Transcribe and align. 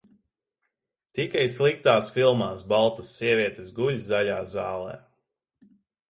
Tikai 1.17 1.41
sliktās 1.55 2.07
filmās 2.15 2.63
baltas 2.71 3.11
sievietes 3.17 3.69
guļ 3.81 3.99
zaļā 4.07 4.39
zālē. 4.55 4.97